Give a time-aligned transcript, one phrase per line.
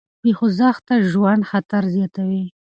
[0.21, 2.45] بې خوځښته ژوند خطر زیاتوي.